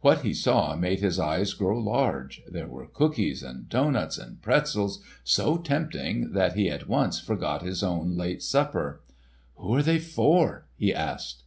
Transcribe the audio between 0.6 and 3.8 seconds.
made his eyes grow large. There were cookies and